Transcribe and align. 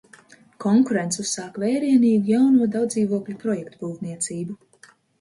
Konkurents 0.63 1.21
uzsāk 1.25 1.59
vērienīgu 1.65 2.33
jauno 2.33 2.71
daudzdzīvokļu 2.79 3.39
projektu 3.47 3.81
būvniecību. 3.87 4.61